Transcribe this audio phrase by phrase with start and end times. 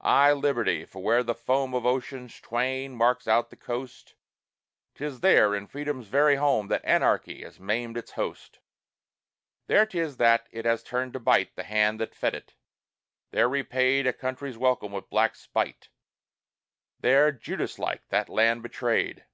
[0.00, 0.84] Ay, Liberty!
[0.84, 4.14] for where the foam Of oceans twain marks out the coast
[4.94, 8.60] 'Tis there, in Freedom's very home, That anarchy has maimed its host;
[9.66, 12.54] There 'tis that it has turned to bite The hand that fed it;
[13.32, 15.88] there repaid A country's welcome with black spite;
[17.00, 19.24] There, Judas like, that land betrayed.